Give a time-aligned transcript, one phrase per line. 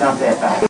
[0.00, 0.69] not that bad.